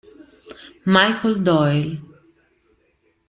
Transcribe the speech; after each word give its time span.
Michael 0.83 1.43
Doyle 1.45 2.01